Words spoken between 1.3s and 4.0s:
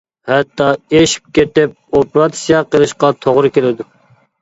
كېتىپ، ئوپېراتسىيە قىلىشقا توغرا كېلىدۇ.